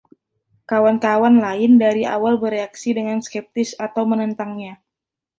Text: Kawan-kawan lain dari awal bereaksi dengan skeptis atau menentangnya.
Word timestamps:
Kawan-kawan 0.71 1.35
lain 1.45 1.71
dari 1.83 2.03
awal 2.15 2.35
bereaksi 2.43 2.89
dengan 2.97 3.17
skeptis 3.25 3.69
atau 3.85 4.01
menentangnya. 4.11 4.73